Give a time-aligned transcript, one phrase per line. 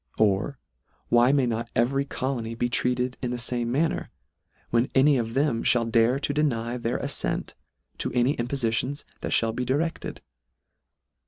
[0.17, 0.57] Or
[1.09, 4.09] why may not every colony be treated in the fame manner,
[4.71, 7.53] when any of them (hall dare to deny their afTent
[7.99, 10.21] to any impofitions that fhall be di recled